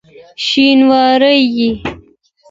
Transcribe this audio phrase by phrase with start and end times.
[0.45, 1.67] شینواری یې؟!